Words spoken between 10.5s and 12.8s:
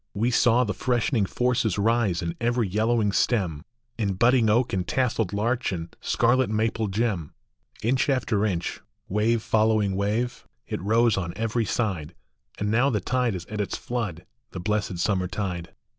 it rose on every side; And